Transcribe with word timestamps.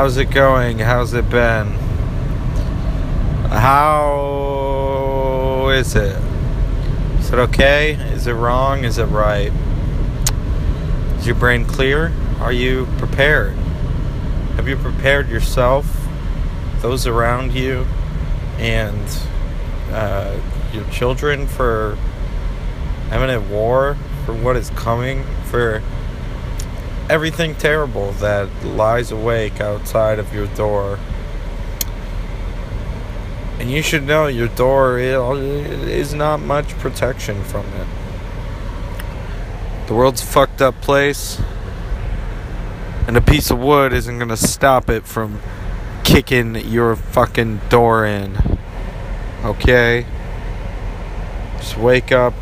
How's 0.00 0.16
it 0.16 0.30
going? 0.30 0.78
How's 0.78 1.12
it 1.12 1.28
been? 1.28 1.72
How 3.50 4.08
is 5.74 5.94
it? 5.94 6.16
Is 7.18 7.30
it 7.30 7.38
okay? 7.38 7.96
Is 8.14 8.26
it 8.26 8.32
wrong? 8.32 8.84
Is 8.84 8.96
it 8.96 9.04
right? 9.04 9.52
Is 11.18 11.26
your 11.26 11.36
brain 11.36 11.66
clear? 11.66 12.14
Are 12.40 12.50
you 12.50 12.86
prepared? 12.96 13.56
Have 14.56 14.66
you 14.66 14.76
prepared 14.76 15.28
yourself, 15.28 15.84
those 16.78 17.06
around 17.06 17.52
you, 17.52 17.86
and 18.56 19.06
uh, 19.90 20.34
your 20.72 20.84
children 20.84 21.46
for 21.46 21.98
imminent 23.12 23.50
war, 23.50 23.98
for 24.24 24.32
what 24.32 24.56
is 24.56 24.70
coming, 24.70 25.26
for 25.44 25.82
everything 27.10 27.56
terrible 27.56 28.12
that 28.12 28.48
lies 28.64 29.10
awake 29.10 29.60
outside 29.60 30.20
of 30.20 30.32
your 30.32 30.46
door? 30.54 31.00
And 33.58 33.68
you 33.68 33.82
should 33.82 34.04
know 34.04 34.28
your 34.28 34.48
door 34.48 34.98
is 35.00 36.14
not 36.14 36.38
much 36.38 36.70
protection 36.78 37.42
from 37.42 37.66
it. 37.66 37.86
The 39.88 39.94
world's 39.94 40.22
a 40.22 40.26
fucked 40.26 40.62
up 40.62 40.80
place, 40.80 41.42
and 43.08 43.16
a 43.16 43.20
piece 43.20 43.50
of 43.50 43.58
wood 43.58 43.92
isn't 43.92 44.20
gonna 44.20 44.36
stop 44.36 44.88
it 44.88 45.04
from 45.04 45.40
kicking 46.04 46.54
your 46.54 46.94
fucking 46.94 47.60
door 47.68 48.06
in. 48.06 48.38
Okay? 49.44 50.06
Just 51.58 51.76
wake 51.76 52.12
up, 52.12 52.34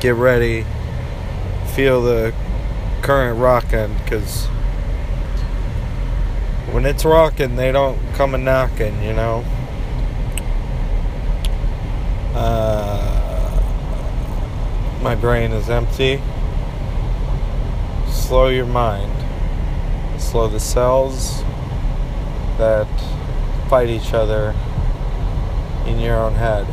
get 0.00 0.14
ready, 0.14 0.66
feel 1.74 2.02
the 2.02 2.34
current 3.04 3.38
rocking, 3.38 3.94
because 3.98 4.46
when 6.72 6.86
it's 6.86 7.04
rocking, 7.04 7.56
they 7.56 7.70
don't 7.70 7.98
come 8.14 8.34
a 8.34 8.38
knocking, 8.38 9.02
you 9.02 9.12
know? 9.12 9.44
Uh, 12.34 13.60
my 15.02 15.14
brain 15.14 15.52
is 15.52 15.68
empty. 15.68 16.18
Slow 18.10 18.48
your 18.48 18.64
mind. 18.64 19.12
Slow 20.18 20.48
the 20.48 20.58
cells 20.58 21.42
that 22.56 22.88
fight 23.68 23.90
each 23.90 24.14
other 24.14 24.54
in 25.86 26.00
your 26.00 26.16
own 26.16 26.36
head. 26.36 26.66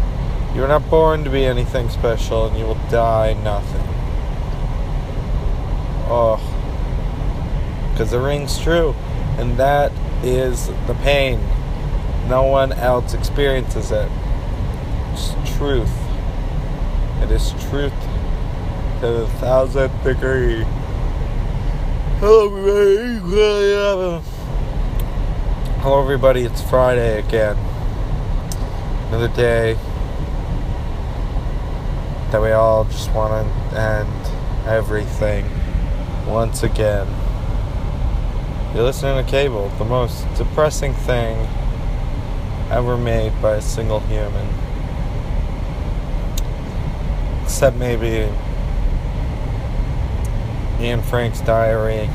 You're 0.56 0.70
not 0.70 0.90
born 0.90 1.26
to 1.26 1.30
be 1.30 1.44
anything 1.46 1.90
special 1.90 2.48
and 2.48 2.58
you 2.58 2.64
will 2.64 2.80
die 2.90 3.34
nothing. 3.34 3.91
Oh. 6.14 6.36
Because 7.92 8.12
the 8.12 8.20
ring's 8.20 8.60
true. 8.60 8.94
And 9.38 9.56
that 9.58 9.94
is 10.26 10.68
the 10.86 10.94
pain. 11.04 11.40
No 12.28 12.44
one 12.44 12.74
else 12.74 13.14
experiences 13.14 13.92
it 13.92 14.12
It's 15.14 15.34
truth. 15.58 15.92
It 17.22 17.32
is 17.32 17.52
truth 17.70 17.94
to 19.00 19.08
the 19.08 19.28
thousandth 19.40 20.04
degree. 20.04 20.66
Hello, 22.20 22.48
everybody. 22.58 24.26
Hello, 25.80 26.02
everybody. 26.02 26.42
It's 26.42 26.62
Friday 26.62 27.20
again. 27.20 27.56
Another 29.08 29.30
day 29.30 29.78
that 32.32 32.42
we 32.42 32.52
all 32.52 32.84
just 32.84 33.12
want 33.14 33.48
to 33.72 33.80
end 33.80 34.68
everything 34.68 35.61
once 36.28 36.64
again. 36.64 37.08
You're 38.74 38.84
listening 38.84 39.24
to 39.24 39.30
Cable, 39.30 39.70
the 39.78 39.86
most 39.86 40.26
depressing 40.36 40.94
thing 40.94 41.48
ever 42.70 42.98
made 42.98 43.40
by 43.42 43.56
a 43.56 43.62
single 43.62 44.00
human 44.02 44.48
except 47.52 47.76
maybe 47.76 48.32
Anne 50.80 51.02
Frank's 51.02 51.42
diary. 51.42 52.10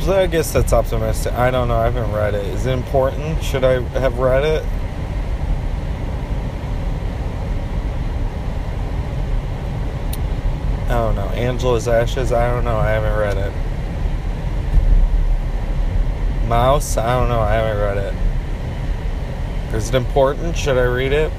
So 0.00 0.12
I 0.12 0.26
guess 0.26 0.52
that's 0.52 0.72
optimistic. 0.72 1.32
I 1.34 1.52
don't 1.52 1.68
know. 1.68 1.76
I 1.76 1.84
haven't 1.84 2.12
read 2.12 2.34
it. 2.34 2.44
Is 2.46 2.66
it 2.66 2.72
important? 2.72 3.42
Should 3.44 3.62
I 3.62 3.80
have 4.00 4.18
read 4.18 4.44
it? 4.44 4.64
I 10.96 11.00
don't 11.00 11.14
know. 11.14 11.28
Angela's 11.34 11.88
Ashes? 11.88 12.32
I 12.32 12.50
don't 12.50 12.64
know. 12.64 12.78
I 12.78 12.88
haven't 12.88 13.18
read 13.18 13.36
it. 13.36 13.52
Maus? 16.48 16.96
I 16.96 17.20
don't 17.20 17.28
know. 17.28 17.40
I 17.40 17.52
haven't 17.52 17.82
read 17.82 17.98
it. 17.98 19.74
Is 19.74 19.90
it 19.90 19.94
important? 19.94 20.56
Should 20.56 20.78
I 20.78 20.84
read 20.84 21.12
it? 21.12 21.30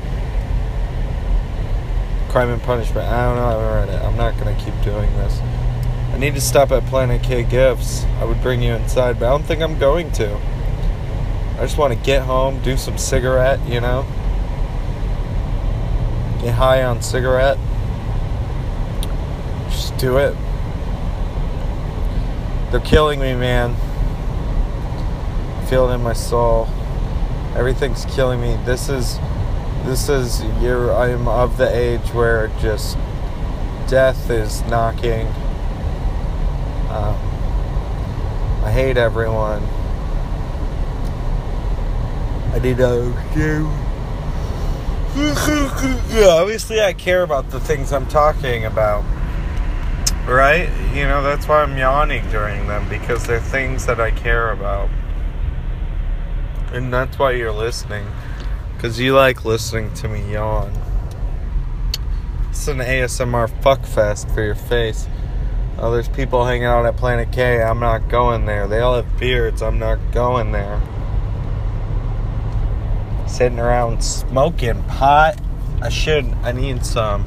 Crime 2.29 2.51
and 2.51 2.61
Punishment. 2.61 3.07
I 3.07 3.25
don't 3.25 3.37
know. 3.37 3.45
I 3.45 3.51
haven't 3.53 3.89
read 3.89 3.99
it. 3.99 4.05
I'm 4.05 4.15
not 4.15 4.37
gonna 4.37 4.55
keep 4.63 4.79
doing 4.83 5.11
this. 5.13 5.39
I 6.13 6.19
need 6.19 6.35
to 6.35 6.41
stop 6.41 6.71
at 6.71 6.85
Planet 6.85 7.23
K 7.23 7.41
Gifts. 7.41 8.03
I 8.19 8.25
would 8.25 8.43
bring 8.43 8.61
you 8.61 8.75
inside, 8.75 9.19
but 9.19 9.25
I 9.25 9.29
don't 9.29 9.43
think 9.43 9.63
I'm 9.63 9.79
going 9.79 10.11
to. 10.13 10.35
I 11.57 11.61
just 11.61 11.79
want 11.79 11.93
to 11.93 11.99
get 11.99 12.21
home, 12.21 12.61
do 12.61 12.77
some 12.77 12.99
cigarette, 12.99 13.59
you 13.67 13.81
know? 13.81 14.05
Get 16.43 16.53
high 16.53 16.83
on 16.83 17.01
cigarette. 17.01 17.57
Do 19.97 20.17
it. 20.17 20.35
They're 22.71 22.79
killing 22.81 23.19
me, 23.19 23.33
man. 23.33 23.75
I 25.55 25.65
feel 25.69 25.89
it 25.89 25.95
in 25.95 26.03
my 26.03 26.13
soul. 26.13 26.67
Everything's 27.55 28.05
killing 28.05 28.39
me. 28.39 28.57
This 28.65 28.89
is 28.89 29.17
this 29.85 30.09
is 30.09 30.41
I'm 30.41 31.27
of 31.27 31.57
the 31.57 31.73
age 31.73 32.13
where 32.13 32.49
just 32.59 32.95
death 33.87 34.29
is 34.29 34.61
knocking. 34.65 35.25
Um, 36.89 37.15
I 38.63 38.71
hate 38.71 38.97
everyone. 38.97 39.63
I 42.53 42.59
need 42.59 42.77
to 42.77 43.13
do. 43.33 43.67
Obviously, 46.27 46.81
I 46.81 46.93
care 46.93 47.23
about 47.23 47.49
the 47.49 47.59
things 47.59 47.91
I'm 47.91 48.07
talking 48.07 48.65
about. 48.65 49.03
Right? 50.27 50.69
You 50.93 51.07
know, 51.07 51.23
that's 51.23 51.47
why 51.47 51.61
I'm 51.63 51.77
yawning 51.77 52.29
during 52.29 52.67
them 52.67 52.89
because 52.89 53.25
they're 53.25 53.39
things 53.39 53.85
that 53.85 54.01
I 54.01 54.11
care 54.11 54.51
about. 54.51 54.89
And 56.73 56.93
that's 56.93 57.17
why 57.17 57.31
you're 57.31 57.53
listening. 57.53 58.05
Because 58.75 58.99
you 58.99 59.15
like 59.15 59.45
listening 59.45 59.93
to 59.95 60.09
me 60.09 60.33
yawn. 60.33 60.73
It's 62.49 62.67
an 62.67 62.79
ASMR 62.79 63.47
fuckfest 63.61 64.33
for 64.33 64.43
your 64.43 64.55
face. 64.55 65.07
Oh, 65.77 65.91
there's 65.91 66.09
people 66.09 66.43
hanging 66.43 66.65
out 66.65 66.85
at 66.85 66.97
Planet 66.97 67.31
K. 67.31 67.61
I'm 67.61 67.79
not 67.79 68.09
going 68.09 68.45
there. 68.45 68.67
They 68.67 68.79
all 68.79 68.95
have 68.95 69.19
beards. 69.19 69.61
I'm 69.61 69.79
not 69.79 69.99
going 70.11 70.51
there. 70.51 70.81
Sitting 73.27 73.59
around 73.59 74.03
smoking 74.03 74.83
pot. 74.83 75.39
I 75.81 75.89
should. 75.89 76.25
I 76.43 76.51
need 76.51 76.85
some. 76.85 77.23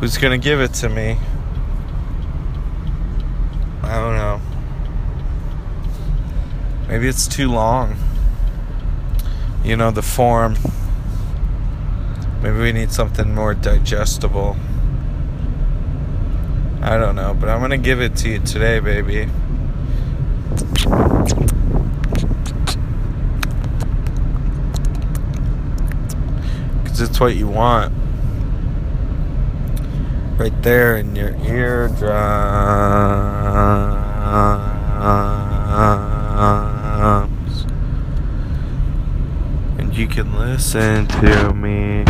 Who's 0.00 0.16
gonna 0.18 0.38
give 0.38 0.60
it 0.60 0.72
to 0.74 0.88
me? 0.88 1.18
I 3.86 3.96
don't 3.96 4.16
know. 4.16 4.40
Maybe 6.88 7.08
it's 7.08 7.26
too 7.26 7.50
long 7.50 7.96
you 9.66 9.76
know, 9.76 9.90
the 9.90 10.02
form. 10.02 10.56
Maybe 12.40 12.56
we 12.56 12.70
need 12.70 12.92
something 12.92 13.34
more 13.34 13.52
digestible. 13.52 14.56
I 16.80 16.96
don't 16.96 17.16
know, 17.16 17.34
but 17.34 17.48
I'm 17.48 17.60
gonna 17.60 17.76
give 17.76 18.00
it 18.00 18.14
to 18.18 18.28
you 18.28 18.38
today, 18.38 18.78
baby. 18.78 19.28
Because 26.84 27.00
it's 27.00 27.18
what 27.18 27.34
you 27.34 27.48
want. 27.48 27.92
Right 30.38 30.62
there 30.62 30.96
in 30.98 31.16
your 31.16 31.34
eardrums. 31.36 32.04
And 39.78 39.96
you 39.96 40.06
can 40.06 40.38
listen 40.38 41.06
to 41.06 41.54
me 41.54 42.04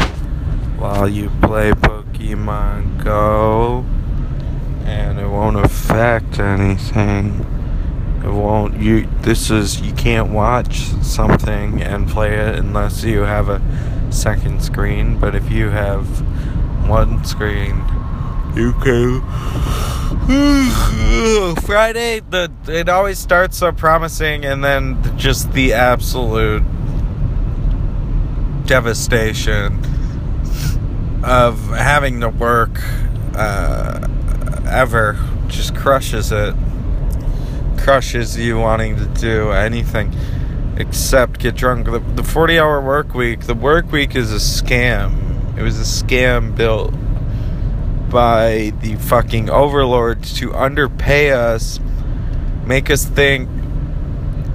while 0.76 1.08
you 1.08 1.30
play 1.40 1.70
Pokemon 1.70 3.04
Go, 3.04 3.84
and 4.84 5.20
it 5.20 5.28
won't 5.28 5.58
affect 5.64 6.40
anything. 6.40 7.46
It 8.24 8.32
won't. 8.32 8.80
You. 8.80 9.06
This 9.20 9.50
is. 9.52 9.80
You 9.80 9.92
can't 9.92 10.30
watch 10.30 10.78
something 11.00 11.80
and 11.80 12.08
play 12.08 12.34
it 12.34 12.56
unless 12.56 13.04
you 13.04 13.20
have 13.20 13.48
a 13.48 13.62
second 14.10 14.64
screen. 14.64 15.16
But 15.16 15.36
if 15.36 15.48
you 15.48 15.68
have 15.70 16.06
one 16.88 17.24
screen, 17.24 17.84
You 18.56 18.72
can. 18.72 19.20
Friday, 21.60 22.20
the 22.20 22.50
it 22.66 22.88
always 22.88 23.18
starts 23.18 23.58
so 23.58 23.70
promising, 23.70 24.46
and 24.46 24.64
then 24.64 25.18
just 25.18 25.52
the 25.52 25.74
absolute 25.74 26.62
devastation 28.64 29.78
of 31.22 31.68
having 31.68 32.20
to 32.20 32.30
work 32.30 32.80
uh, 33.34 34.08
ever 34.66 35.18
just 35.48 35.76
crushes 35.76 36.32
it. 36.32 36.54
Crushes 37.76 38.38
you 38.38 38.58
wanting 38.58 38.96
to 38.96 39.04
do 39.20 39.50
anything 39.50 40.14
except 40.78 41.40
get 41.40 41.56
drunk. 41.56 41.84
The, 41.84 41.98
the 41.98 42.24
40 42.24 42.58
hour 42.58 42.80
work 42.80 43.12
week, 43.12 43.40
the 43.40 43.54
work 43.54 43.92
week 43.92 44.16
is 44.16 44.32
a 44.32 44.36
scam. 44.36 45.58
It 45.58 45.62
was 45.62 45.78
a 45.78 46.04
scam 46.04 46.56
built 46.56 46.94
by 48.10 48.72
the 48.80 48.96
fucking 48.96 49.50
overlords 49.50 50.32
to 50.38 50.54
underpay 50.54 51.32
us, 51.32 51.80
make 52.64 52.90
us 52.90 53.04
think 53.04 53.48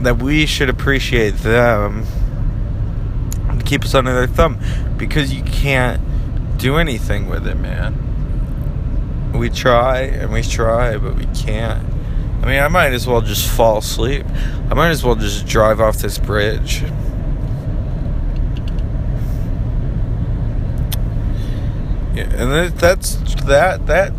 that 0.01 0.17
we 0.17 0.45
should 0.45 0.69
appreciate 0.69 1.35
them, 1.37 2.05
and 3.49 3.65
keep 3.65 3.83
us 3.83 3.93
under 3.93 4.13
their 4.13 4.27
thumb 4.27 4.59
because 4.97 5.33
you 5.33 5.43
can't 5.43 6.01
do 6.57 6.77
anything 6.77 7.27
with 7.27 7.47
it, 7.47 7.57
man. 7.57 9.31
We 9.33 9.49
try 9.49 10.01
and 10.01 10.31
we 10.31 10.41
try, 10.43 10.97
but 10.97 11.15
we 11.15 11.25
can't. 11.27 11.85
I 12.41 12.45
mean, 12.47 12.59
I 12.59 12.67
might 12.67 12.93
as 12.93 13.07
well 13.07 13.21
just 13.21 13.47
fall 13.49 13.77
asleep. 13.77 14.25
I 14.69 14.73
might 14.73 14.89
as 14.89 15.03
well 15.03 15.15
just 15.15 15.45
drive 15.45 15.79
off 15.79 15.97
this 15.97 16.17
bridge. 16.17 16.83
Yeah, 22.13 22.23
and 22.23 22.73
that's 22.77 23.15
that 23.45 23.87
that 23.87 24.11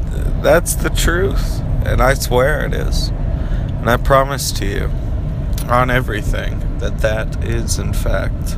that's 0.42 0.74
the 0.76 0.90
truth, 0.90 1.60
and 1.84 2.00
I 2.00 2.14
swear 2.14 2.64
it 2.64 2.74
is. 2.74 3.08
And 3.08 3.90
I 3.90 3.96
promise 3.96 4.50
to 4.52 4.66
you 4.66 4.90
on 5.68 5.90
everything 5.90 6.78
that 6.78 6.98
that 6.98 7.44
is 7.44 7.78
in 7.78 7.92
fact 7.92 8.56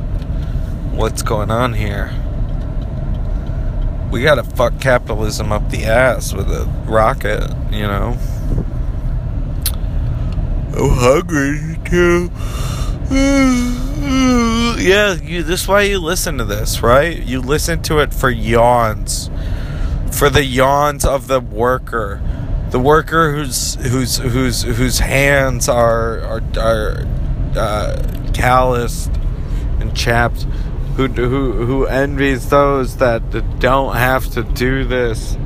what's 0.91 1.21
going 1.21 1.51
on 1.51 1.73
here. 1.73 2.13
We 4.11 4.21
gotta 4.21 4.43
fuck 4.43 4.79
capitalism 4.79 5.51
up 5.51 5.69
the 5.69 5.83
ass 5.83 6.33
with 6.33 6.49
a 6.49 6.65
rocket, 6.87 7.43
you 7.71 7.83
know. 7.83 8.17
I'm 10.77 10.89
hungry 10.91 11.77
too. 11.85 12.31
yeah, 14.79 15.13
you, 15.13 15.43
this 15.43 15.61
is 15.61 15.67
why 15.67 15.81
you 15.81 15.99
listen 15.99 16.37
to 16.39 16.45
this, 16.45 16.81
right? 16.81 17.21
You 17.21 17.39
listen 17.39 17.81
to 17.83 17.99
it 17.99 18.13
for 18.13 18.29
yawns, 18.29 19.29
for 20.11 20.29
the 20.29 20.43
yawns 20.43 21.05
of 21.05 21.27
the 21.27 21.39
worker, 21.39 22.21
the 22.71 22.79
worker 22.79 23.31
whose 23.31 23.75
whose 23.75 24.17
whose 24.17 24.63
whose 24.63 24.99
hands 24.99 25.69
are 25.69 26.19
are 26.21 26.41
are 26.57 27.05
uh, 27.55 28.31
calloused 28.33 29.11
and 29.79 29.95
chapped, 29.95 30.43
who 30.97 31.07
who 31.07 31.51
who 31.65 31.85
envies 31.85 32.49
those 32.49 32.97
that 32.97 33.59
don't 33.59 33.95
have 33.95 34.25
to 34.31 34.43
do 34.43 34.83
this 34.83 35.37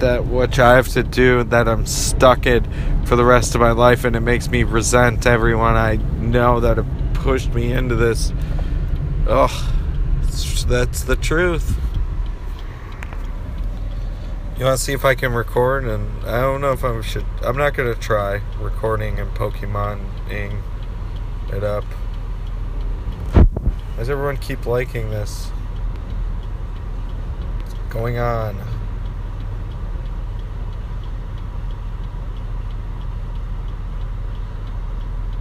that 0.00 0.26
which 0.26 0.58
I 0.58 0.76
have 0.76 0.88
to 0.88 1.02
do 1.02 1.44
that 1.44 1.68
I'm 1.68 1.86
stuck 1.86 2.46
in 2.46 2.64
for 3.04 3.16
the 3.16 3.24
rest 3.24 3.54
of 3.54 3.60
my 3.60 3.72
life, 3.72 4.04
and 4.04 4.16
it 4.16 4.20
makes 4.20 4.48
me 4.48 4.62
resent 4.62 5.26
everyone 5.26 5.76
I 5.76 5.96
know 6.18 6.60
that 6.60 6.76
have 6.76 7.14
pushed 7.14 7.52
me 7.54 7.72
into 7.72 7.94
this. 7.94 8.32
Ugh, 9.28 9.74
that's 10.68 11.02
the 11.02 11.16
truth. 11.16 11.78
You 14.56 14.64
want 14.66 14.78
to 14.78 14.84
see 14.84 14.92
if 14.92 15.04
I 15.04 15.14
can 15.14 15.32
record? 15.32 15.84
And 15.84 16.24
I 16.24 16.40
don't 16.40 16.60
know 16.60 16.72
if 16.72 16.84
I 16.84 17.00
should. 17.00 17.24
I'm 17.42 17.56
not 17.56 17.74
gonna 17.74 17.94
try 17.94 18.40
recording 18.60 19.18
and 19.18 19.30
Pokemoning 19.34 20.62
it 21.52 21.64
up. 21.64 21.84
Why 23.32 23.98
does 23.98 24.10
everyone 24.10 24.36
keep 24.36 24.64
liking 24.64 25.10
this? 25.10 25.46
What's 27.58 27.74
going 27.92 28.18
on? 28.18 28.73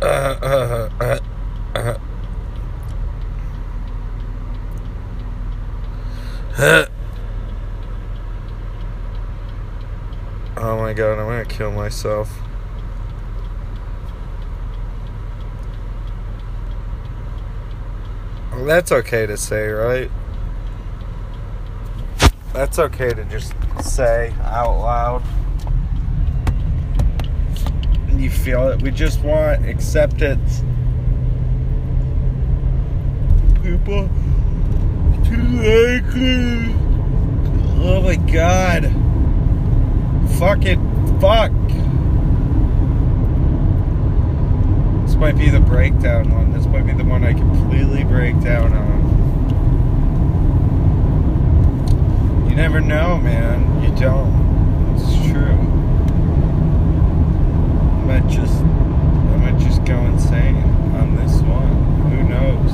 Uh, 0.04 0.90
uh, 1.00 1.20
uh, 1.76 1.98
uh. 6.56 6.86
Oh 10.58 10.78
my 10.78 10.94
god, 10.94 11.20
I'm 11.20 11.26
gonna 11.28 11.46
kill 11.46 11.72
myself. 11.72 12.30
That's 18.56 18.92
okay 18.92 19.26
to 19.26 19.36
say, 19.36 19.68
right? 19.68 20.12
That's 22.54 22.78
okay 22.80 23.14
to 23.14 23.26
just 23.26 23.54
say 23.82 24.34
out 24.42 24.80
loud 24.80 25.24
you 28.24 28.30
feel 28.30 28.70
it. 28.70 28.82
We 28.82 28.90
just 28.90 29.20
want 29.22 29.68
acceptance. 29.68 30.64
People 33.62 34.10
to 35.26 35.38
like 35.60 36.16
it. 36.16 36.76
Oh 37.86 38.02
my 38.02 38.16
god. 38.16 38.84
Fuck 40.40 40.64
it. 40.64 40.80
Fuck. 41.20 41.52
This 45.06 45.16
might 45.16 45.38
be 45.38 45.50
the 45.50 45.60
breakdown 45.60 46.34
one. 46.34 46.54
This 46.54 46.66
might 46.68 46.86
be 46.86 46.94
the 46.94 47.04
one 47.04 47.26
I 47.26 47.34
completely 47.34 48.06
break 48.06 48.40
down 48.40 48.72
on. 48.72 49.04
You 52.50 52.56
never 52.56 52.80
know, 52.80 53.18
man. 53.18 53.84
You 53.84 53.90
don't. 54.00 54.96
It's 54.96 55.14
true 55.30 55.74
might 58.20 58.30
just 58.30 58.60
I 58.62 59.38
might 59.38 59.58
just 59.58 59.84
go 59.86 59.98
insane 60.06 60.58
on 60.94 61.16
this 61.16 61.42
one. 61.42 61.68
Who 62.12 62.22
knows? 62.30 62.72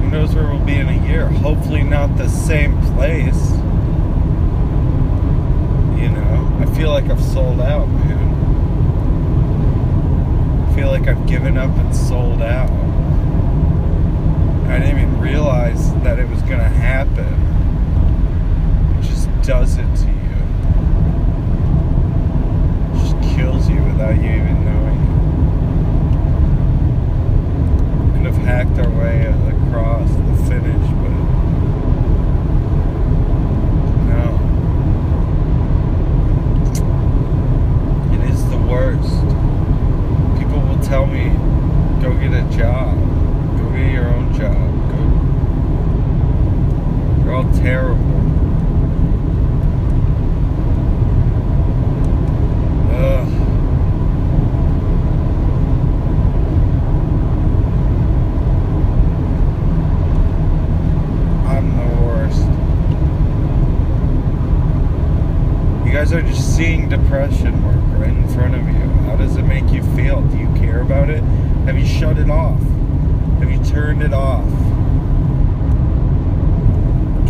Who 0.00 0.08
knows 0.08 0.34
where 0.34 0.46
we'll 0.46 0.64
be 0.64 0.76
in 0.76 0.88
a 0.88 1.06
year? 1.06 1.26
Hopefully 1.26 1.82
not 1.82 2.16
the 2.16 2.28
same 2.28 2.80
place. 2.94 3.50
You 6.00 6.08
know, 6.08 6.58
I 6.60 6.64
feel 6.74 6.88
like 6.88 7.10
I've 7.10 7.22
sold 7.22 7.60
out, 7.60 7.86
man. 7.88 8.30
I 10.66 10.74
feel 10.76 10.88
like 10.88 11.08
I've 11.08 11.26
given 11.26 11.58
up 11.58 11.76
and 11.76 11.94
sold 11.94 12.40
out. 12.40 12.70
I 14.70 14.78
didn't 14.78 14.96
even 14.96 15.20
realize 15.20 15.92
that 16.04 16.18
it 16.18 16.26
was 16.30 16.40
gonna 16.40 16.70
happen. 16.70 17.34
It 18.98 19.02
just 19.02 19.28
does 19.42 19.76
it 19.76 19.94
to 20.06 20.12
you. 23.72 23.82
without 23.84 24.16
you 24.22 24.30
even 24.30 24.61
Have 73.42 73.50
you 73.50 73.64
turned 73.64 74.02
it 74.04 74.12
off? 74.12 74.48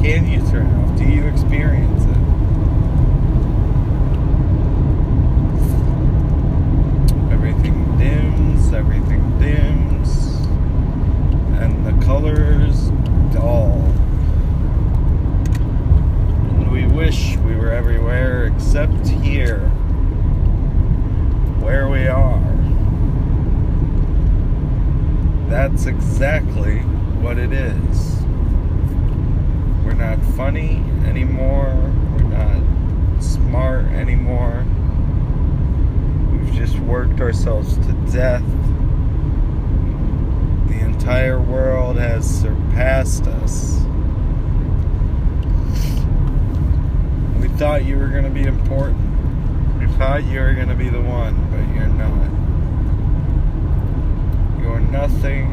Can 0.03 0.27
you 0.29 0.41
turn 0.51 0.67
it 0.67 0.75
off? 0.77 0.99
Do 0.99 1.05
you 1.05 1.27
experience 1.27 2.05
it? 2.05 2.19
Everything 7.33 7.97
dims, 7.97 8.75
everything 8.75 9.39
dims, 9.39 10.37
and 11.59 11.87
the 11.87 12.05
colors 12.05 12.91
dull. 13.33 13.81
And 16.61 16.71
we 16.71 16.87
wish 16.89 17.39
we 17.39 17.57
were 17.57 17.71
everywhere 17.71 18.49
except 18.49 19.09
here, 19.09 19.61
where 21.61 21.89
we 21.89 22.07
are. 22.07 22.52
That's 25.53 25.85
exactly 25.85 26.79
what 27.21 27.37
it 27.37 27.53
is. 27.53 28.23
We're 29.85 29.93
not 29.93 30.19
funny 30.35 30.83
anymore. 31.05 31.75
We're 32.17 32.23
not 32.23 33.23
smart 33.23 33.85
anymore. 33.89 34.65
We've 36.33 36.55
just 36.55 36.79
worked 36.79 37.21
ourselves 37.21 37.77
to 37.77 37.93
death. 38.11 38.43
The 40.69 40.81
entire 40.81 41.39
world 41.39 41.99
has 41.99 42.25
surpassed 42.25 43.27
us. 43.27 43.75
We 47.43 47.49
thought 47.59 47.85
you 47.85 47.99
were 47.99 48.09
going 48.09 48.25
to 48.25 48.31
be 48.31 48.45
important. 48.45 49.79
We 49.79 49.87
thought 49.99 50.25
you 50.25 50.41
were 50.41 50.55
going 50.55 50.69
to 50.69 50.75
be 50.75 50.89
the 50.89 51.03
one, 51.03 51.37
but 51.51 51.77
you're 51.77 51.89
not. 51.89 52.42
Nothing 54.93 55.47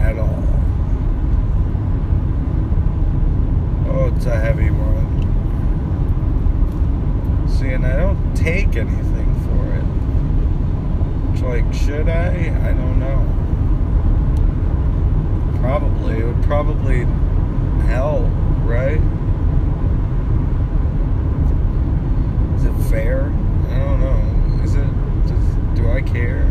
at 0.00 0.18
all. 0.18 0.44
Oh, 3.88 4.12
it's 4.14 4.26
a 4.26 4.36
heavy 4.36 4.70
one. 4.70 5.06
See, 7.48 7.68
and 7.68 7.86
I 7.86 7.96
don't 7.96 8.34
take 8.36 8.76
anything 8.76 9.34
for 9.46 9.64
it. 9.74 9.84
It's 11.32 11.42
like, 11.42 11.72
should 11.72 12.08
I? 12.08 12.52
I 12.68 12.72
don't 12.72 12.98
know. 12.98 13.24
Probably. 15.60 16.18
It 16.18 16.24
would 16.26 16.42
probably 16.44 17.06
help, 17.86 18.26
right? 18.64 19.00
Is 22.56 22.64
it 22.64 22.74
fair? 22.90 23.32
I 23.70 23.78
don't 23.78 24.00
know. 24.00 24.20
Is 24.64 24.74
it? 24.74 24.88
Does, 25.26 25.56
do 25.76 25.90
I 25.90 26.02
care? 26.02 26.44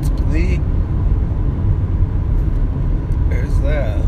It's 0.00 0.10
bleak. 0.22 0.60
There's 3.28 3.56
that. 3.60 4.00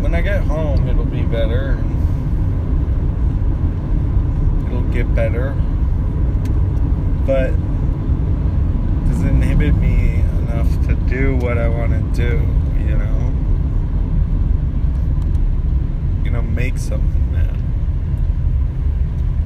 When 0.00 0.14
I 0.14 0.20
get 0.22 0.42
home, 0.42 0.88
it'll 0.88 1.04
be 1.04 1.22
better. 1.22 1.78
It'll 4.66 4.88
get 4.92 5.14
better. 5.14 5.54
But 7.26 7.50
it 7.50 7.58
doesn't 9.08 9.28
inhibit 9.28 9.74
me 9.76 10.22
enough 10.38 10.70
to 10.86 10.94
do 10.94 11.36
what 11.36 11.58
I 11.58 11.68
want 11.68 11.92
to 11.92 12.00
do, 12.16 12.40
you 12.82 12.96
know? 12.96 13.32
You 16.24 16.30
know, 16.30 16.42
make 16.42 16.78
something, 16.78 17.30
man. 17.30 17.62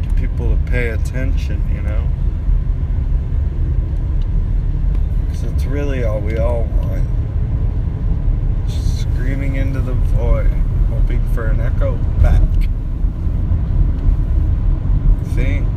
Get 0.02 0.16
people 0.16 0.56
to 0.56 0.62
pay 0.70 0.90
attention, 0.90 1.62
you 1.74 1.82
know? 1.82 2.08
Because 5.26 5.42
it's 5.42 5.64
really 5.64 6.04
all 6.04 6.20
we 6.20 6.38
all 6.38 6.62
want. 6.62 7.06
Just 8.66 9.00
screaming 9.02 9.56
into 9.56 9.80
the 9.80 9.94
void, 9.94 10.52
hoping 10.88 11.22
for 11.34 11.48
an 11.48 11.60
echo 11.60 11.98
back. 12.22 12.40
I 15.20 15.24
think. 15.34 15.68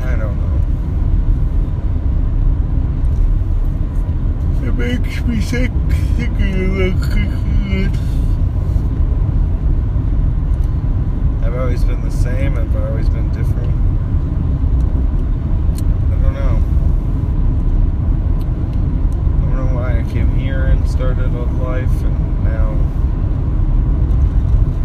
I 0.00 0.16
don't 0.16 0.38
know. 0.38 0.58
Thinking 5.28 6.88
about 6.88 7.04
I've 11.44 11.54
always 11.54 11.84
been 11.84 12.00
the 12.02 12.10
same, 12.10 12.56
I've 12.56 12.74
always 12.74 13.10
been 13.10 13.28
different. 13.28 13.74
I 16.06 16.16
don't 16.22 16.32
know. 16.32 16.62
I 19.36 19.40
don't 19.42 19.56
know 19.66 19.74
why 19.74 20.00
I 20.00 20.02
came 20.10 20.34
here 20.34 20.64
and 20.64 20.88
started 20.88 21.26
a 21.26 21.44
life 21.62 22.02
and 22.02 22.44
now 22.44 22.70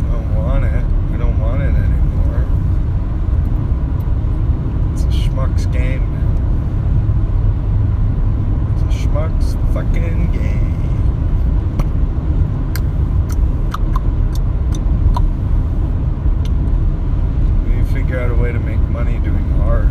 I 0.01 0.12
don't 0.12 0.35
want 0.35 0.65
it. 0.65 0.83
I 1.13 1.17
don't 1.17 1.39
want 1.39 1.62
it 1.62 1.73
anymore. 1.73 2.45
It's 4.91 5.03
a 5.03 5.07
schmuck's 5.07 5.65
game, 5.67 6.03
man. 6.12 6.31
It's 8.73 8.83
a 8.83 8.88
schmuck's 9.07 9.55
fucking 9.73 10.31
game. 10.31 10.71
We 17.63 17.69
need 17.75 17.85
to 17.88 17.93
figure 17.93 18.12
out 18.24 18.32
a 18.32 18.36
way 18.36 18.53
to 18.53 18.60
make 18.60 18.80
money 18.80 19.20
doing 19.20 19.51
art. 19.60 19.89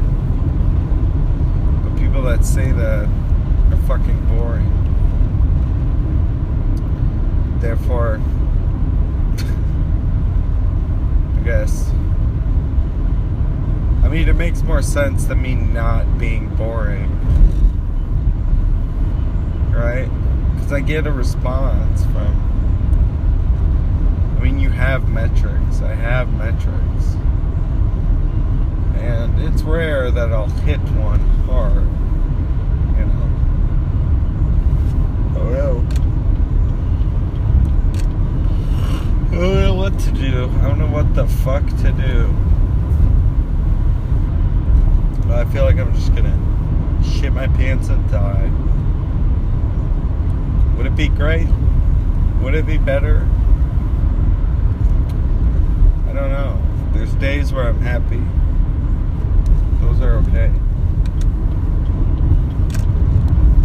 But 1.85 1.95
people 2.01 2.23
that 2.23 2.47
say 2.47 2.73
that 2.73 3.05
are 3.05 3.77
fucking 3.87 4.25
boring. 4.27 4.71
Therefore, 7.61 8.23
I 11.37 11.41
guess. 11.45 11.91
I 14.03 14.09
mean, 14.09 14.27
it 14.29 14.37
makes 14.37 14.62
more 14.62 14.81
sense 14.81 15.27
than 15.27 15.43
me 15.43 15.55
not 15.55 16.19
being 16.19 16.49
boring. 16.57 17.11
Right? 19.73 20.09
Because 20.55 20.73
I 20.73 20.81
get 20.81 21.07
a 21.07 21.12
response 21.12 22.03
from. 22.05 22.49
I 24.39 24.43
mean, 24.43 24.59
you 24.59 24.71
have 24.71 25.11
metrics. 25.11 25.83
I 25.83 25.95
have 25.95 26.33
metrics. 26.33 27.19
And 29.02 29.40
it's 29.42 29.62
rare 29.62 30.11
that 30.12 30.32
I'll 30.32 30.49
hit 30.49 30.78
one 30.92 31.18
hard. 31.47 31.87
You 32.97 33.04
know? 33.04 33.28
Oh 35.37 35.50
no. 35.50 35.85
I 39.32 39.35
don't 39.35 39.61
know 39.61 39.75
what 39.75 39.99
to 39.99 40.11
do. 40.12 40.44
I 40.61 40.68
don't 40.68 40.78
know 40.78 40.87
what 40.87 41.14
the 41.14 41.26
fuck 41.26 41.66
to 41.66 41.92
do. 41.92 42.32
But 45.26 45.38
I 45.38 45.44
feel 45.52 45.64
like 45.64 45.78
I'm 45.78 45.92
just 45.94 46.14
gonna 46.14 46.38
shit 47.02 47.32
my 47.32 47.49
pants 47.49 47.88
and 47.88 48.09
die. 48.11 48.50
Would 50.76 50.87
it 50.87 50.94
be 50.94 51.09
great? 51.09 51.49
Would 52.40 52.54
it 52.54 52.66
be 52.66 52.78
better? 52.78 53.28
I 56.09 56.12
don't 56.12 56.30
know. 56.30 56.61
There's 56.92 57.14
days 57.14 57.52
where 57.52 57.66
I'm 57.68 57.80
happy. 57.80 58.23
Are 60.02 60.14
okay. 60.14 60.50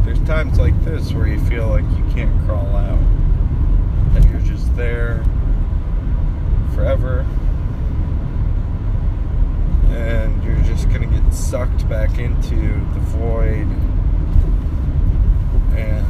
There's 0.06 0.20
times 0.28 0.60
like 0.60 0.80
this 0.86 1.12
where 1.12 1.26
you 1.26 1.40
feel 1.46 1.68
like 1.68 1.84
you 1.98 2.06
can't 2.14 2.46
crawl 2.46 2.76
out. 2.76 3.00
That 4.14 4.30
you're 4.30 4.42
just 4.42 4.76
there 4.76 5.24
forever. 6.76 7.26
And 9.88 10.44
you're 10.44 10.62
just 10.62 10.90
gonna 10.90 11.08
get 11.08 11.34
sucked 11.34 11.90
back 11.90 12.20
into 12.20 12.56
the 12.56 13.00
void. 13.00 13.68
And 15.76 16.06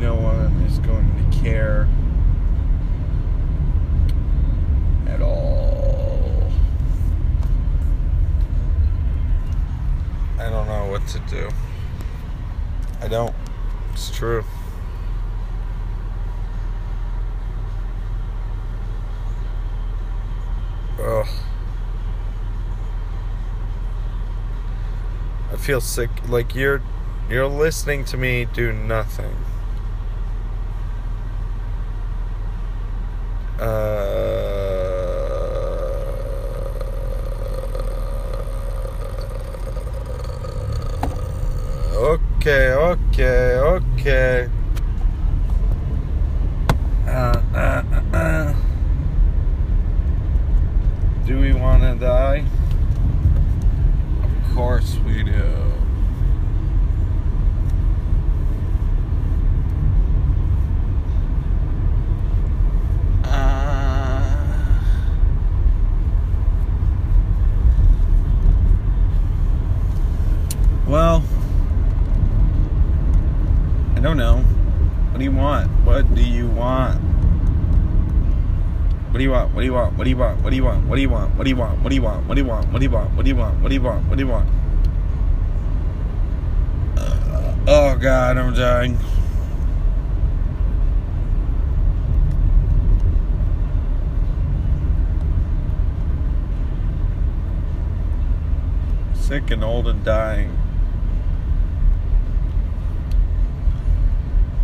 no 0.00 0.14
one 0.14 0.52
is 0.62 0.78
going 0.78 1.10
to 1.32 1.38
care 1.42 1.88
at 5.08 5.20
all. 5.20 5.56
I 10.38 10.50
don't 10.50 10.66
know 10.68 10.86
what 10.90 10.95
to 11.08 11.18
do. 11.20 11.48
I 13.00 13.08
don't. 13.08 13.34
It's 13.92 14.10
true. 14.10 14.44
Ugh. 21.00 21.26
I 25.52 25.56
feel 25.56 25.80
sick. 25.80 26.10
Like 26.28 26.54
you're, 26.54 26.82
you're 27.30 27.46
listening 27.46 28.04
to 28.06 28.16
me 28.16 28.44
do 28.44 28.72
nothing. 28.72 29.36
Okay, 43.18 43.56
okay. 43.96 44.50
Uh, 47.06 47.42
uh, 47.54 47.82
uh, 48.12 48.16
uh. 48.16 48.54
Do 51.24 51.40
we 51.40 51.54
want 51.54 51.82
to 51.82 51.94
die? 51.94 52.44
Of 54.22 54.54
course 54.54 54.98
we 55.06 55.22
do. 55.22 55.32
Uh, 63.24 63.96
What 79.55 79.55
do 79.66 79.72
you 79.72 79.76
want? 79.76 79.98
What 79.98 80.04
do 80.04 80.10
you 80.10 80.16
want? 80.16 80.42
What 80.42 80.50
do 80.50 80.56
you 80.56 80.64
want? 80.64 80.86
What 80.86 80.96
do 80.96 81.00
you 81.02 81.08
want? 81.08 81.34
What 81.36 81.44
do 81.44 81.50
you 81.50 81.56
want? 81.56 81.82
What 81.82 81.88
do 81.88 81.96
you 81.96 82.02
want? 82.02 82.26
What 82.28 82.34
do 82.34 82.40
you 82.40 82.46
want? 82.46 82.72
What 82.72 82.78
do 82.78 82.84
you 82.84 82.90
want? 82.90 83.12
What 83.16 83.24
do 83.24 83.30
you 83.30 83.36
want? 83.36 83.62
What 83.62 83.68
do 83.68 83.74
you 83.74 83.80
want? 83.80 84.08
What 84.08 84.16
do 84.16 84.22
you 84.22 84.28
want? 84.28 84.48
Oh 87.68 87.96
God, 88.00 88.38
I'm 88.38 88.54
dying. 88.54 88.96
Sick 99.14 99.50
and 99.50 99.64
old 99.64 99.88
and 99.88 100.04
dying. 100.04 100.56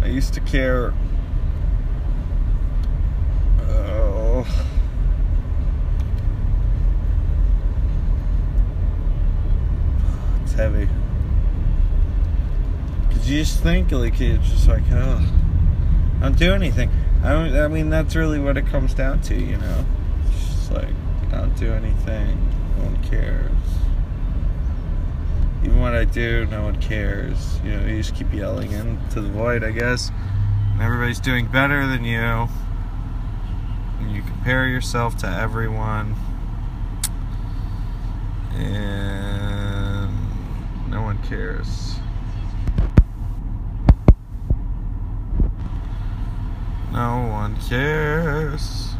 I 0.00 0.06
used 0.06 0.32
to 0.34 0.40
care. 0.40 0.94
Oh. 3.68 4.46
It's 10.52 10.60
heavy. 10.60 10.86
Cause 13.08 13.26
you 13.26 13.38
just 13.38 13.62
think 13.62 13.90
like 13.90 14.20
it's 14.20 14.50
just 14.50 14.68
like, 14.68 14.82
oh, 14.92 15.26
I 16.18 16.24
don't 16.24 16.36
do 16.36 16.52
anything. 16.52 16.90
I 17.24 17.32
don't. 17.32 17.56
I 17.56 17.68
mean, 17.68 17.88
that's 17.88 18.14
really 18.14 18.38
what 18.38 18.58
it 18.58 18.66
comes 18.66 18.92
down 18.92 19.22
to, 19.22 19.34
you 19.34 19.56
know. 19.56 19.86
It's 20.26 20.48
just 20.48 20.72
like 20.72 20.92
I 21.28 21.38
don't 21.38 21.56
do 21.56 21.72
anything. 21.72 22.36
No 22.76 22.84
one 22.84 23.02
cares. 23.02 23.50
Even 25.64 25.80
when 25.80 25.94
I 25.94 26.04
do, 26.04 26.44
no 26.44 26.64
one 26.64 26.78
cares. 26.82 27.58
You 27.64 27.70
know, 27.70 27.86
you 27.86 27.96
just 28.02 28.14
keep 28.14 28.30
yelling 28.34 28.72
into 28.72 29.22
the 29.22 29.30
void, 29.30 29.64
I 29.64 29.70
guess. 29.70 30.10
And 30.74 30.82
everybody's 30.82 31.20
doing 31.20 31.46
better 31.46 31.86
than 31.86 32.04
you. 32.04 32.20
And 32.20 34.14
you 34.14 34.20
compare 34.20 34.66
yourself 34.66 35.16
to 35.18 35.26
everyone. 35.26 36.14
And 38.52 39.01
cares. 41.22 41.96
No 46.92 47.26
one 47.30 47.56
cares. 47.68 48.94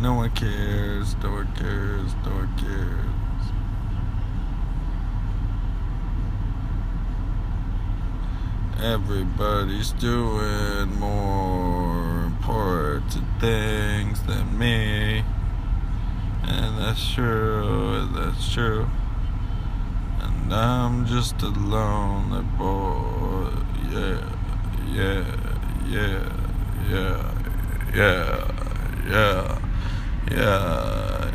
No 0.00 0.14
one 0.14 0.30
cares. 0.30 1.14
No 1.22 1.30
one 1.32 1.52
cares. 1.54 2.14
No 2.24 2.30
one 2.30 2.54
cares. 2.56 3.08
Everybody's 8.80 9.92
doing 9.92 10.98
more 11.00 12.24
important 12.24 13.12
things 13.40 14.22
than 14.22 14.56
me. 14.56 15.24
And 16.44 16.78
that's 16.78 17.12
true, 17.12 18.08
that's 18.14 18.52
true. 18.52 18.88
I'm 20.52 21.04
just 21.06 21.42
a 21.42 21.48
lonely 21.48 22.42
boy. 22.56 23.50
Yeah, 23.92 24.20
yeah, 24.86 25.24
yeah, 25.86 26.22
yeah, 26.88 27.22
yeah, 27.94 28.48
yeah, 29.06 29.58
yeah, 30.30 30.48
yeah, 30.70 31.28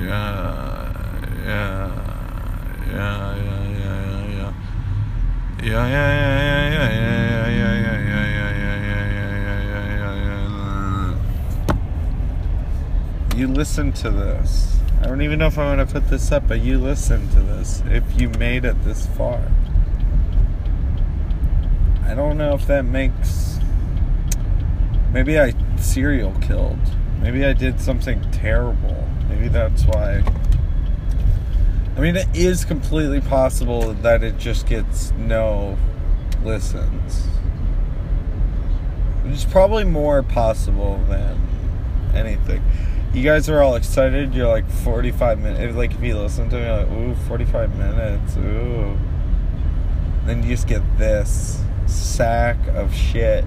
yeah, 0.00 0.28
yeah, 1.42 1.90
yeah, 2.86 3.26
yeah, 3.32 4.26
yeah. 4.28 4.52
Yeah, 5.62 5.86
yeah, 5.88 6.10
yeah, 6.12 6.38
yeah, 6.38 6.70
yeah, 6.72 6.90
yeah, 6.92 7.48
yeah, 7.48 7.72
yeah, 7.72 7.98
yeah, 7.98 8.12
yeah, 8.12 8.38
yeah, 8.52 8.86
yeah, 8.92 9.58
yeah, 9.62 9.90
yeah, 10.16 10.46
yeah. 11.66 13.36
You 13.36 13.46
listen 13.48 13.92
to 13.92 14.10
this. 14.10 14.80
I 15.02 15.06
don't 15.06 15.20
even 15.22 15.40
know 15.40 15.48
if 15.48 15.58
I'm 15.58 15.76
gonna 15.76 15.90
put 15.90 16.08
this 16.08 16.30
up, 16.30 16.46
but 16.46 16.60
you 16.60 16.78
listen 16.78 17.28
to 17.30 17.40
this 17.40 17.82
if 17.86 18.04
you 18.20 18.28
made 18.30 18.64
it 18.64 18.82
this 18.84 19.06
far. 19.08 19.42
I 22.04 22.14
don't 22.14 22.38
know 22.38 22.54
if 22.54 22.68
that 22.68 22.84
makes. 22.84 23.58
Maybe 25.12 25.40
I 25.40 25.54
serial 25.76 26.32
killed. 26.40 26.78
Maybe 27.20 27.44
I 27.44 27.52
did 27.52 27.80
something 27.80 28.22
terrible. 28.30 29.08
Maybe 29.28 29.48
that's 29.48 29.84
why. 29.84 30.22
I 31.96 32.00
mean, 32.00 32.16
it 32.16 32.28
is 32.32 32.64
completely 32.64 33.20
possible 33.20 33.94
that 33.94 34.22
it 34.22 34.38
just 34.38 34.66
gets 34.66 35.10
no 35.12 35.76
listens. 36.44 37.26
It's 39.24 39.44
probably 39.44 39.84
more 39.84 40.22
possible 40.22 41.00
than 41.08 41.40
anything. 42.14 42.62
You 43.14 43.22
guys 43.22 43.50
are 43.50 43.60
all 43.60 43.74
excited. 43.74 44.32
You're 44.32 44.48
like 44.48 44.66
45 44.70 45.38
minutes. 45.38 45.76
Like, 45.76 45.92
if 45.92 46.02
you 46.02 46.16
listen 46.16 46.48
to 46.48 46.56
me, 46.56 46.70
like, 46.70 46.90
ooh, 46.90 47.14
45 47.28 47.76
minutes. 47.76 48.38
Ooh. 48.38 48.96
Then 50.24 50.42
you 50.42 50.48
just 50.48 50.66
get 50.66 50.80
this 50.96 51.62
sack 51.86 52.56
of 52.68 52.94
shit. 52.94 53.44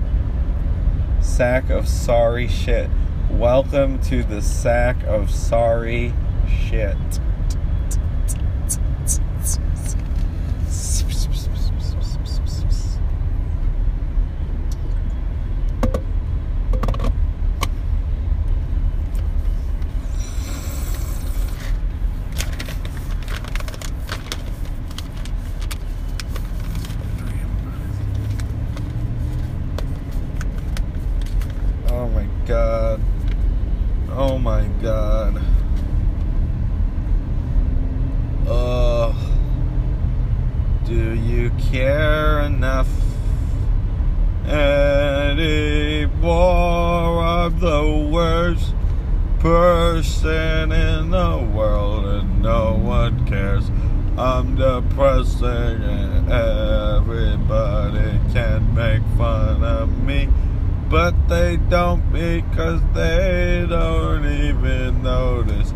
Sack 1.19 1.71
of 1.71 1.87
sorry 1.87 2.47
shit. 2.47 2.91
Welcome 3.31 3.99
to 4.03 4.23
the 4.23 4.39
sack 4.39 5.01
of 5.05 5.31
sorry 5.31 6.13
shit. 6.47 6.95
Oh 32.05 32.09
my 32.09 32.27
god. 32.45 33.01
Oh 34.09 34.37
my 34.37 34.67
god. 34.81 35.41
Uh, 38.45 39.13
do 40.83 41.13
you 41.13 41.51
care 41.71 42.39
enough 42.41 42.87
anymore? 44.47 45.45
I'm 47.23 47.59
the 47.59 48.09
worst 48.11 48.73
person 49.39 50.71
in 50.71 51.11
the 51.11 51.49
world 51.53 52.05
and 52.05 52.41
no 52.41 52.73
one 52.73 53.27
cares. 53.27 53.69
I'm 54.17 54.55
depressing 54.55 55.83
and 55.83 56.31
everybody 56.31 58.19
can 58.33 58.73
make 58.73 59.03
fun 59.17 59.63
of 59.63 60.03
me. 60.03 60.29
But 60.89 61.27
they 61.27 61.57
don't 61.57 62.11
because 62.11 62.81
they 62.93 63.65
don't 63.67 64.25
even 64.25 65.03
notice. 65.03 65.73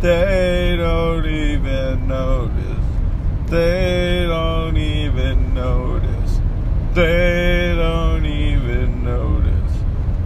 They 0.00 0.76
don't 0.76 1.24
even 1.26 2.08
notice. 2.08 2.84
They 3.48 4.26
don't. 4.26 4.55
They 6.96 7.74
don't 7.76 8.24
even 8.24 9.04
notice. 9.04 9.72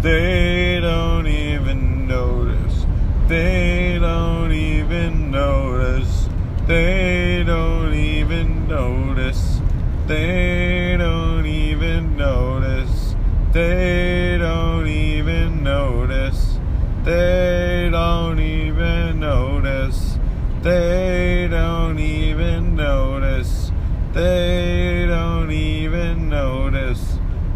They 0.03 0.79
don't 0.81 1.27
even 1.27 2.07
notice. 2.07 2.87
They 3.27 3.99
don't 3.99 4.53
even 4.53 5.33
notice. 5.33 6.29
They 6.69 7.43
don't 7.45 7.93
even 7.93 8.69
notice. 8.69 9.61
They 10.07 10.95
don't 10.97 11.45
even 11.45 12.17
notice. 12.17 13.17
They 13.51 14.39
don't 14.39 14.87
even 14.87 15.65
notice. 15.65 16.57
They 17.03 17.89
don't 17.91 18.39
even 18.39 19.19
notice. 19.19 20.19
They 20.63 21.00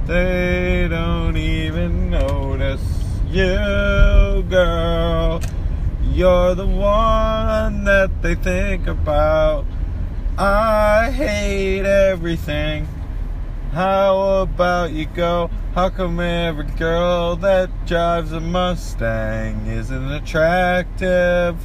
They 0.06 0.86
don't 0.90 1.34
even 1.34 2.10
notice. 2.10 2.82
You, 3.30 4.44
girl, 4.50 5.40
you're 6.02 6.54
the 6.54 6.66
one 6.66 7.84
that 7.84 8.10
they 8.20 8.34
think 8.34 8.86
about. 8.86 9.64
I 10.36 11.10
hate 11.10 11.86
everything. 11.86 12.86
How 13.72 14.42
about 14.42 14.92
you 14.92 15.06
go? 15.06 15.48
How 15.74 15.88
come 15.88 16.20
every 16.20 16.66
girl 16.66 17.36
that 17.36 17.86
drives 17.86 18.30
a 18.32 18.40
Mustang 18.40 19.66
isn't 19.66 20.12
attractive? 20.12 21.56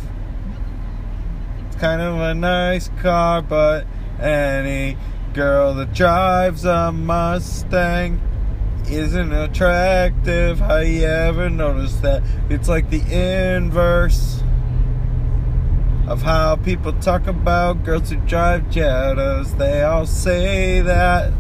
It's 1.68 1.76
kind 1.76 2.02
of 2.02 2.22
a 2.22 2.34
nice 2.34 2.90
car, 3.02 3.42
but 3.42 3.86
any 4.18 4.98
girl 5.40 5.74
that 5.74 5.94
drives 5.94 6.66
a 6.66 6.92
Mustang 6.92 8.20
isn't 8.90 9.32
attractive. 9.32 10.60
How 10.60 10.80
you 10.80 11.06
ever 11.06 11.50
noticed 11.50 12.02
that? 12.02 12.24
It's 12.50 12.68
like 12.68 12.90
the 12.90 13.00
inverse 13.00 14.44
of 16.10 16.24
how 16.24 16.58
people 16.58 16.92
talk 16.92 17.28
about 17.28 17.86
girls 17.86 18.10
who 18.10 18.18
drive 18.18 18.64
Jettas. 18.64 19.58
They 19.58 19.82
all 19.82 20.06
say 20.06 20.82
that 20.82 21.32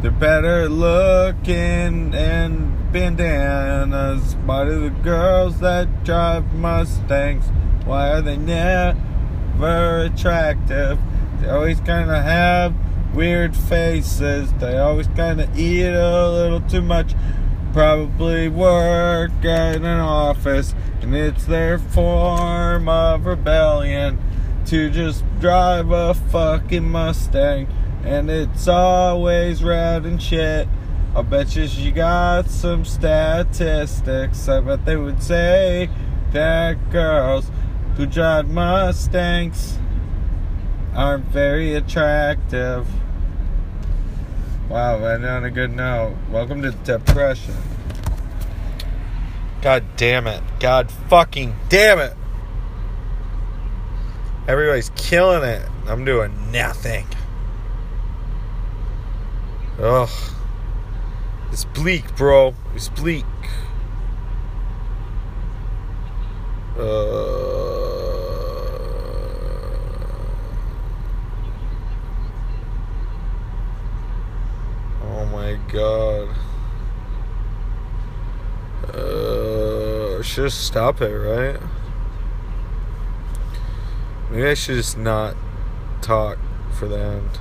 they're 0.00 0.10
better 0.10 0.70
looking 0.70 2.14
and 2.14 2.92
bandanas. 2.94 4.36
Why 4.46 4.64
do 4.64 4.80
the 4.80 4.90
girls 5.02 5.60
that 5.60 6.02
drive 6.02 6.54
Mustangs? 6.54 7.44
Why 7.84 8.08
are 8.08 8.22
they 8.22 8.38
never 8.38 9.98
attractive? 9.98 10.98
They 11.40 11.48
always 11.48 11.80
kind 11.80 12.10
of 12.10 12.22
have 12.22 12.74
weird 13.14 13.56
faces. 13.56 14.52
They 14.54 14.78
always 14.78 15.06
kind 15.08 15.40
of 15.40 15.58
eat 15.58 15.86
a 15.86 16.30
little 16.30 16.60
too 16.60 16.82
much. 16.82 17.14
Probably 17.72 18.48
work 18.48 19.32
in 19.44 19.84
an 19.84 20.00
office, 20.00 20.74
and 21.02 21.14
it's 21.14 21.44
their 21.44 21.78
form 21.78 22.88
of 22.88 23.26
rebellion 23.26 24.18
to 24.66 24.90
just 24.90 25.24
drive 25.40 25.90
a 25.90 26.14
fucking 26.14 26.88
Mustang, 26.88 27.68
and 28.02 28.30
it's 28.30 28.66
always 28.66 29.62
red 29.62 30.04
and 30.04 30.22
shit. 30.22 30.68
I 31.14 31.22
bet 31.22 31.54
you 31.54 31.66
she 31.66 31.90
got 31.90 32.50
some 32.50 32.84
statistics. 32.84 34.48
I 34.48 34.60
bet 34.60 34.84
they 34.84 34.96
would 34.96 35.22
say 35.22 35.88
that 36.32 36.90
girls 36.90 37.50
who 37.96 38.06
drive 38.06 38.48
Mustangs 38.50 39.78
aren't 40.96 41.26
very 41.26 41.74
attractive. 41.74 42.86
Wow, 44.68 45.04
and 45.04 45.24
on 45.24 45.44
a 45.44 45.50
good 45.50 45.70
note, 45.70 46.16
welcome 46.30 46.62
to 46.62 46.72
depression. 46.72 47.54
God 49.62 49.84
damn 49.96 50.26
it. 50.26 50.42
God 50.58 50.90
fucking 51.08 51.54
damn 51.68 51.98
it. 51.98 52.16
Everybody's 54.48 54.90
killing 54.90 55.42
it. 55.42 55.62
I'm 55.86 56.04
doing 56.04 56.50
nothing. 56.50 57.06
Ugh. 59.80 60.08
It's 61.52 61.64
bleak, 61.64 62.16
bro. 62.16 62.54
It's 62.74 62.88
bleak. 62.88 63.24
Uh, 66.78 66.82
oh 75.02 75.26
my 75.32 75.45
god. 75.72 76.28
Uh, 78.94 80.18
I 80.18 80.22
should 80.22 80.44
just 80.44 80.66
stop 80.66 81.00
it, 81.00 81.12
right? 81.12 81.60
Maybe 84.30 84.46
I 84.46 84.54
should 84.54 84.76
just 84.76 84.96
not 84.96 85.36
talk 86.02 86.38
for 86.72 86.88
the 86.88 86.98
end. 86.98 87.38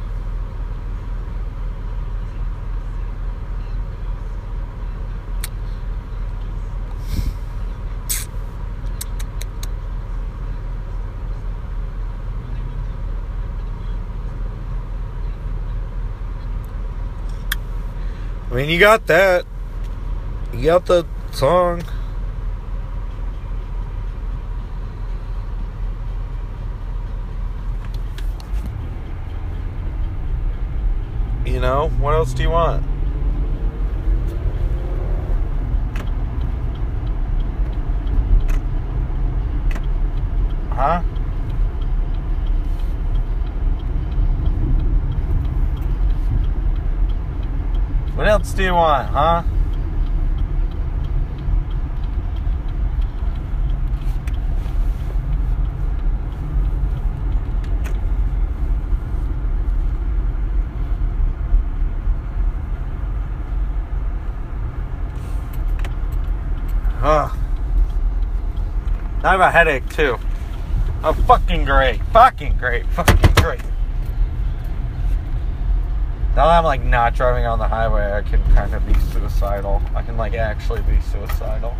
I 18.55 18.59
mean, 18.59 18.69
you 18.69 18.79
got 18.79 19.05
that. 19.07 19.45
You 20.53 20.63
got 20.63 20.85
the 20.85 21.05
song. 21.33 21.83
You 31.45 31.59
know, 31.59 31.89
what 31.99 32.13
else 32.13 32.33
do 32.33 32.43
you 32.43 32.49
want? 32.49 32.85
Huh? 40.69 41.14
What 48.15 48.29
else 48.29 48.53
do 48.53 48.63
you 48.63 48.73
want, 48.73 49.09
huh? 49.09 49.43
Ugh. 67.01 67.37
I 69.23 69.31
have 69.31 69.41
a 69.41 69.51
headache 69.51 69.89
too. 69.89 70.17
Oh, 71.03 71.11
fucking 71.27 71.65
great. 71.65 72.01
Fucking 72.13 72.57
great. 72.57 72.87
Fucking 72.93 73.33
great. 73.35 73.61
Now 76.35 76.47
that 76.47 76.57
I'm 76.57 76.65
like 76.65 76.83
not 76.83 77.15
driving 77.15 77.45
on 77.45 77.59
the 77.59 77.67
highway, 77.67 78.11
I 78.11 78.21
can 78.21 78.43
kind 78.53 78.73
of 78.73 78.85
be 78.85 78.93
suicidal. 79.11 79.81
I 79.95 80.01
can 80.01 80.17
like 80.17 80.33
actually 80.33 80.81
be 80.81 80.99
suicidal. 80.99 81.73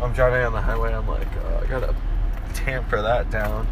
I'm 0.00 0.12
driving 0.12 0.46
on 0.46 0.52
the 0.52 0.60
highway, 0.60 0.94
I'm 0.94 1.08
like, 1.08 1.26
uh, 1.36 1.62
I 1.64 1.66
gotta 1.66 1.96
tamper 2.54 3.02
that 3.02 3.28
down. 3.28 3.66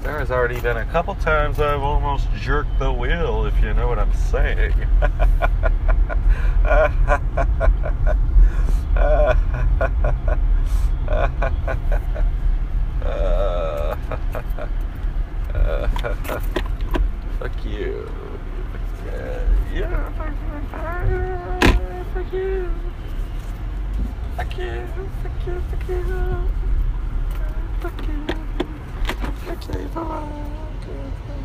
There 0.00 0.18
has 0.18 0.30
already 0.30 0.58
been 0.60 0.78
a 0.78 0.86
couple 0.86 1.14
times 1.16 1.60
I've 1.60 1.82
almost 1.82 2.26
jerked 2.40 2.78
the 2.78 2.90
wheel, 2.90 3.44
if 3.44 3.62
you 3.62 3.74
know 3.74 3.86
what 3.86 3.98
I'm 3.98 4.14
saying. 4.14 4.72
fuck 17.38 17.64
you. 17.64 18.10
Yeah, 19.06 19.40
yeah, 19.74 20.10
fuck 20.12 21.04
you. 21.08 21.14
Fuck 22.14 22.32
you. 22.32 22.74
Fuck 24.54 24.62
you. 24.62 24.86
Fuck 25.20 25.46
you. 25.48 25.60
Fuck 25.68 25.88
you. 25.88 26.04
Fuck 27.80 28.06
you. 28.06 28.26
Fuck 29.44 29.68
you. 29.68 29.88
Fuck 29.88 30.86
you. 30.86 31.43